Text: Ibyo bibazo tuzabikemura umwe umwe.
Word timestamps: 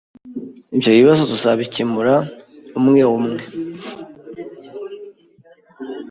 Ibyo 0.75 0.91
bibazo 0.97 1.21
tuzabikemura 1.31 2.15
umwe 2.79 3.01
umwe. 3.17 3.41